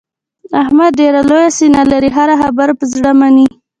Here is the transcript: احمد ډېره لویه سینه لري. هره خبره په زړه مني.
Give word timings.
احمد 0.61 0.91
ډېره 1.01 1.21
لویه 1.29 1.49
سینه 1.57 1.81
لري. 1.91 2.09
هره 2.17 2.35
خبره 2.41 2.73
په 2.79 2.85
زړه 2.93 3.11
مني. 3.19 3.47